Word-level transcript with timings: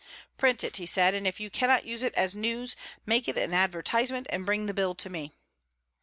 "Print 0.35 0.63
it," 0.63 0.77
he 0.77 0.87
said, 0.87 1.13
"and 1.13 1.27
if 1.27 1.39
you 1.39 1.51
cannot 1.51 1.85
use 1.85 2.01
it 2.01 2.15
as 2.15 2.33
news, 2.33 2.75
make 3.05 3.27
it 3.27 3.37
an 3.37 3.53
advertisement 3.53 4.25
and 4.31 4.47
bring 4.47 4.65
the 4.65 4.73
bill 4.73 4.95
to 4.95 5.09
me." 5.11 5.31